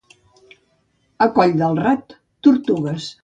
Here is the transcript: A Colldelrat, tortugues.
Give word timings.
A 1.25 1.27
Colldelrat, 1.35 2.17
tortugues. 2.49 3.11